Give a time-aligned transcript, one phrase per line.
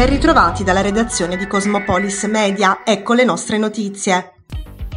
[0.00, 4.32] Ben ritrovati dalla redazione di Cosmopolis Media, ecco le nostre notizie.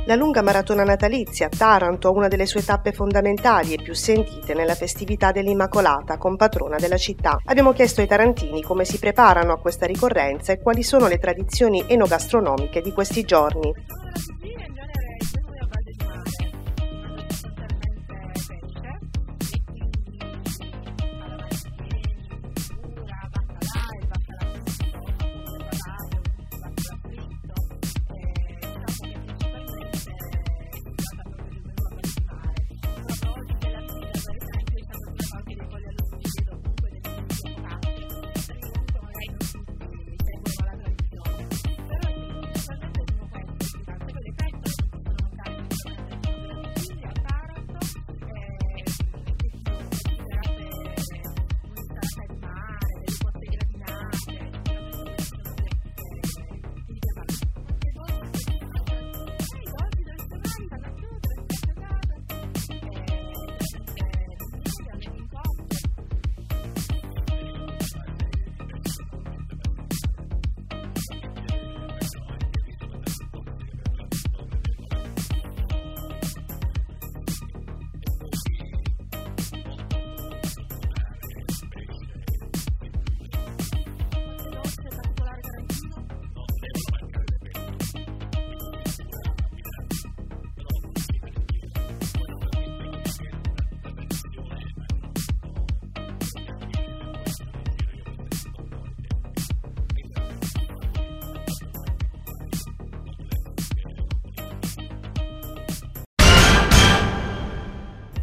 [0.06, 4.76] La lunga maratona natalizia a Taranto una delle sue tappe fondamentali e più sentite nella
[4.76, 7.38] festività dell'Immacolata, compatrona della città.
[7.48, 11.84] Abbiamo chiesto ai tarantini come si preparano a questa ricorrenza e quali sono le tradizioni
[11.86, 13.74] enogastronomiche di questi giorni.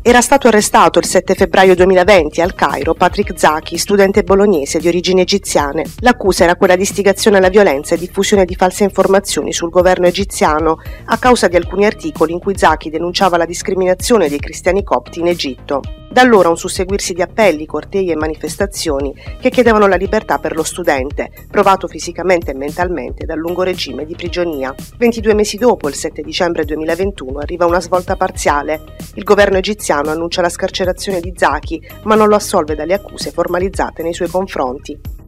[0.03, 5.20] Era stato arrestato il 7 febbraio 2020 al Cairo Patrick Zaki, studente bolognese di origini
[5.20, 5.84] egiziane.
[5.98, 10.79] L'accusa era quella di istigazione alla violenza e diffusione di false informazioni sul governo egiziano
[11.05, 15.27] a causa di alcuni articoli in cui Zaki denunciava la discriminazione dei cristiani copti in
[15.27, 15.83] Egitto.
[16.13, 20.65] Da allora un susseguirsi di appelli, cortei e manifestazioni che chiedevano la libertà per lo
[20.65, 24.75] studente, provato fisicamente e mentalmente dal lungo regime di prigionia.
[24.98, 28.83] 22 mesi dopo, il 7 dicembre 2021, arriva una svolta parziale.
[29.15, 34.03] Il governo egiziano annuncia la scarcerazione di Zaki, ma non lo assolve dalle accuse formalizzate
[34.03, 35.20] nei suoi confronti.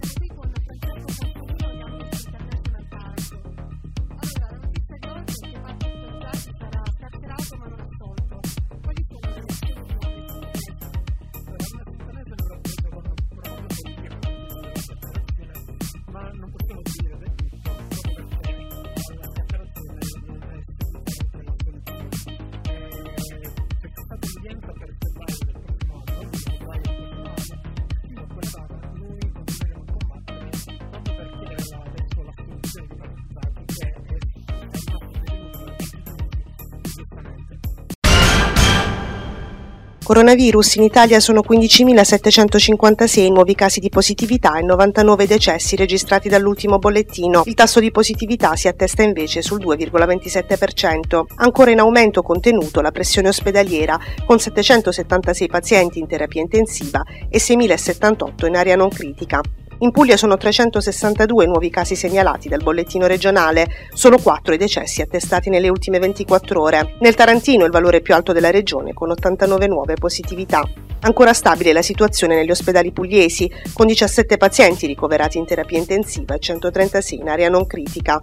[40.05, 47.43] Coronavirus in Italia sono 15.756 nuovi casi di positività e 99 decessi registrati dall'ultimo bollettino.
[47.47, 51.23] Il tasso di positività si attesta invece sul 2,27%.
[51.37, 53.97] Ancora in aumento contenuto la pressione ospedaliera
[54.27, 59.41] con 776 pazienti in terapia intensiva e 6.078 in area non critica.
[59.83, 65.51] In Puglia sono 362 nuovi casi segnalati dal bollettino regionale, solo 4 i decessi attestati
[65.51, 66.95] nelle ultime 24 ore.
[67.01, 70.63] Nel Tarantino il valore più alto della regione con 89 nuove positività.
[71.01, 76.39] Ancora stabile la situazione negli ospedali pugliesi, con 17 pazienti ricoverati in terapia intensiva e
[76.39, 78.23] 136 in area non critica.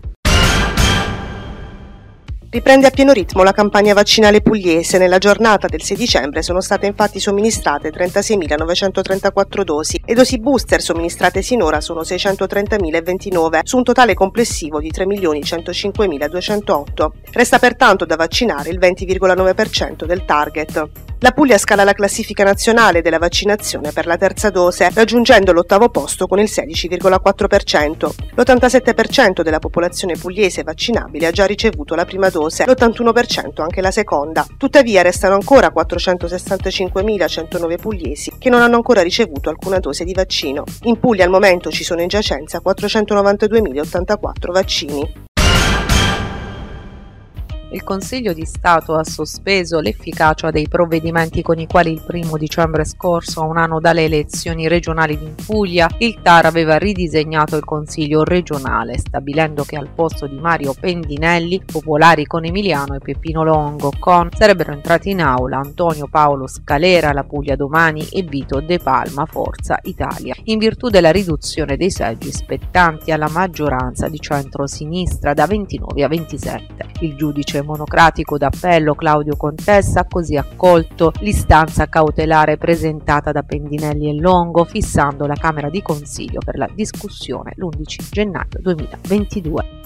[2.52, 4.98] Riprende a pieno ritmo la campagna vaccinale pugliese.
[4.98, 11.44] Nella giornata del 6 dicembre sono state infatti somministrate 36.934 dosi e dosi booster somministrate
[11.44, 17.10] sinora sono 630.029 su un totale complessivo di 3.105.208.
[17.34, 21.09] Resta pertanto da vaccinare il 20,9% del target.
[21.22, 26.28] La Puglia scala la classifica nazionale della vaccinazione per la terza dose, raggiungendo l'ottavo posto
[26.28, 28.10] con il 16,4%.
[28.36, 34.48] L'87% della popolazione pugliese vaccinabile ha già ricevuto la prima dose, l'81% anche la seconda.
[34.58, 40.64] Tuttavia restano ancora 465.109 pugliesi che non hanno ancora ricevuto alcuna dose di vaccino.
[40.84, 45.28] In Puglia al momento ci sono in giacenza 492.084 vaccini.
[47.72, 52.84] Il Consiglio di Stato ha sospeso l'efficacia dei provvedimenti con i quali il primo dicembre
[52.84, 58.24] scorso, a un anno dalle elezioni regionali in Puglia, il TAR aveva ridisegnato il Consiglio
[58.24, 64.30] regionale, stabilendo che al posto di Mario Pendinelli, popolari con Emiliano e Peppino Longo con,
[64.36, 69.78] sarebbero entrati in aula Antonio Paolo Scalera, la Puglia Domani e Vito De Palma, Forza
[69.84, 76.08] Italia, in virtù della riduzione dei seggi spettanti alla maggioranza di centro-sinistra da 29 a
[76.08, 76.88] 27.
[77.02, 84.10] Il giudice giudice monocratico d'appello Claudio Contessa ha così accolto l'istanza cautelare presentata da Pendinelli
[84.10, 89.79] e Longo, fissando la Camera di Consiglio per la discussione l'11 gennaio 2022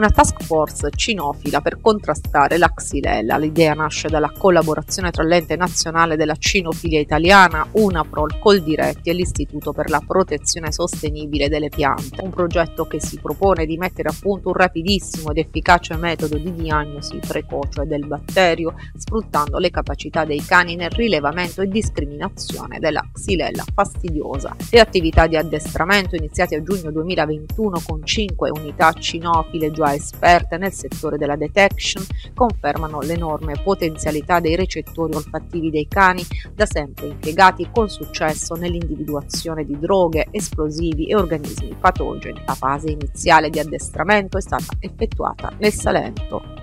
[0.00, 3.36] una task force cinofila per contrastare la xylella.
[3.36, 9.90] L'idea nasce dalla collaborazione tra l'ente nazionale della cinofilia italiana, UNAPROL, Coldiretti e l'Istituto per
[9.90, 14.54] la protezione sostenibile delle piante, un progetto che si propone di mettere a punto un
[14.54, 20.90] rapidissimo ed efficace metodo di diagnosi precoce del batterio, sfruttando le capacità dei cani nel
[20.90, 24.56] rilevamento e discriminazione della xylella fastidiosa.
[24.70, 30.72] Le attività di addestramento iniziate a giugno 2021 con 5 unità cinofile già esperte nel
[30.72, 32.04] settore della detection
[32.34, 39.78] confermano l'enorme potenzialità dei recettori olfattivi dei cani, da sempre impiegati con successo nell'individuazione di
[39.78, 42.42] droghe, esplosivi e organismi patogeni.
[42.46, 46.59] La fase iniziale di addestramento è stata effettuata nel Salento.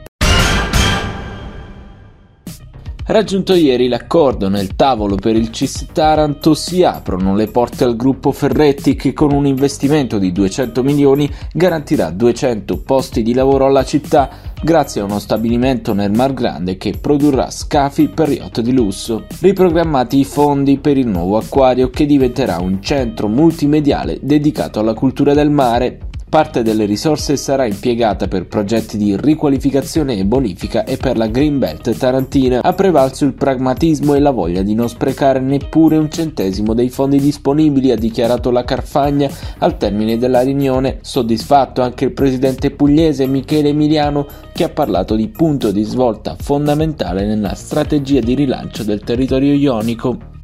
[3.09, 8.33] Raggiunto ieri l'accordo nel tavolo per il CIS Taranto si aprono le porte al gruppo
[8.33, 14.30] Ferretti che con un investimento di 200 milioni garantirà 200 posti di lavoro alla città
[14.62, 19.24] grazie a uno stabilimento nel Mar Grande che produrrà scafi per yacht di lusso.
[19.39, 25.33] Riprogrammati i fondi per il nuovo acquario che diventerà un centro multimediale dedicato alla cultura
[25.33, 31.15] del mare Parte delle risorse sarà impiegata per progetti di riqualificazione e bonifica e per
[31.15, 32.62] la Greenbelt tarantina.
[32.62, 37.21] Ha prevalso il pragmatismo e la voglia di non sprecare neppure un centesimo dei fondi
[37.21, 39.29] disponibili, ha dichiarato la Carfagna
[39.59, 40.97] al termine della riunione.
[41.01, 47.25] Soddisfatto anche il presidente pugliese Michele Emiliano che ha parlato di punto di svolta fondamentale
[47.25, 50.35] nella strategia di rilancio del territorio ionico.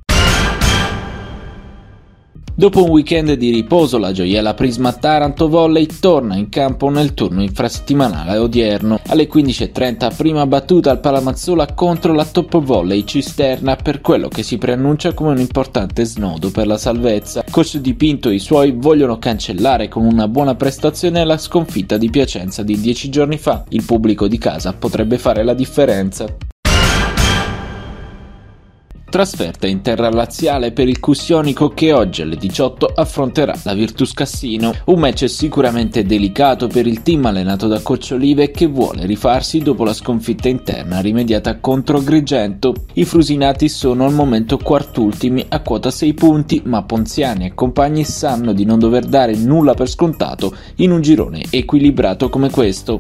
[2.56, 7.42] Dopo un weekend di riposo, la gioiella Prisma Taranto Volley torna in campo nel turno
[7.42, 9.00] infrasettimanale odierno.
[9.08, 14.60] Alle 15.30 prima battuta al Palamazzola contro la Top Volley Cisterna per quello che si
[14.60, 17.44] preannuncia come un importante snodo per la salvezza.
[17.50, 22.12] Coach Di Pinto e i suoi vogliono cancellare con una buona prestazione la sconfitta di
[22.12, 23.64] Piacenza di dieci giorni fa.
[23.70, 26.53] Il pubblico di casa potrebbe fare la differenza.
[29.14, 34.74] Trasferta in terra laziale per il Cussionico che oggi alle 18 affronterà la Virtus Cassino.
[34.86, 39.84] Un match sicuramente delicato per il team allenato da Coach Olive che vuole rifarsi dopo
[39.84, 42.74] la sconfitta interna rimediata contro Agrigento.
[42.94, 48.52] I frusinati sono al momento quartultimi a quota 6 punti, ma Ponziani e compagni sanno
[48.52, 52.98] di non dover dare nulla per scontato in un girone equilibrato come questo.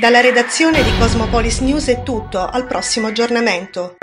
[0.00, 3.96] Dalla redazione di Cosmopolis News è tutto, al prossimo aggiornamento.